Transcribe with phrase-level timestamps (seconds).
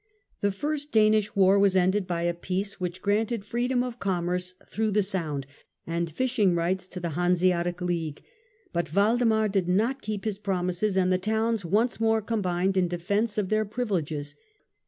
[0.41, 4.55] The first Danish war was ended by a peace which granted freedom of com merce
[4.67, 5.45] through the Sound
[5.85, 8.23] and fishing rights to the Hanse atic League;
[8.73, 13.37] but Waldemar did not keep his promises and the towns once more combined in defence
[13.37, 14.33] of their privileges.